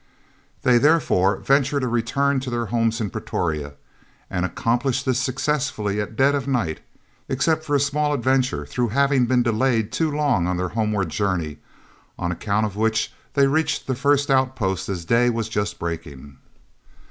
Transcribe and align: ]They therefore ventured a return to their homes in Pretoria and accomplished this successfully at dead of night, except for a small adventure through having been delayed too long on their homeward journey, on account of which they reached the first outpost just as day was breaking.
]They 0.63 0.79
therefore 0.79 1.37
ventured 1.41 1.83
a 1.83 1.87
return 1.87 2.39
to 2.39 2.49
their 2.49 2.65
homes 2.73 2.99
in 2.99 3.11
Pretoria 3.11 3.73
and 4.31 4.45
accomplished 4.47 5.05
this 5.05 5.19
successfully 5.19 6.01
at 6.01 6.15
dead 6.15 6.33
of 6.33 6.47
night, 6.47 6.79
except 7.29 7.63
for 7.63 7.75
a 7.75 7.79
small 7.79 8.11
adventure 8.11 8.65
through 8.65 8.87
having 8.87 9.27
been 9.27 9.43
delayed 9.43 9.91
too 9.91 10.09
long 10.09 10.47
on 10.47 10.57
their 10.57 10.69
homeward 10.69 11.09
journey, 11.09 11.59
on 12.17 12.31
account 12.31 12.65
of 12.65 12.75
which 12.75 13.13
they 13.35 13.45
reached 13.45 13.85
the 13.85 13.93
first 13.93 14.31
outpost 14.31 14.87
just 14.87 14.89
as 14.89 15.05
day 15.05 15.29
was 15.29 15.47
breaking. 15.75 16.37